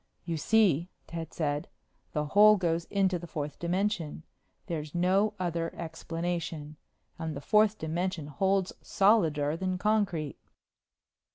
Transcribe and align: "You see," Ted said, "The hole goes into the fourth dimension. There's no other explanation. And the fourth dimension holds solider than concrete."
"You 0.25 0.35
see," 0.35 0.89
Ted 1.05 1.31
said, 1.31 1.67
"The 2.13 2.25
hole 2.25 2.57
goes 2.57 2.85
into 2.85 3.19
the 3.19 3.27
fourth 3.27 3.59
dimension. 3.59 4.23
There's 4.65 4.95
no 4.95 5.35
other 5.39 5.71
explanation. 5.75 6.77
And 7.19 7.35
the 7.35 7.39
fourth 7.39 7.77
dimension 7.77 8.25
holds 8.25 8.73
solider 8.81 9.55
than 9.55 9.77
concrete." 9.77 10.39